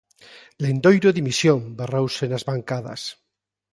[0.63, 3.01] "Lendoiro, dimisión", berrouse nas bancadas.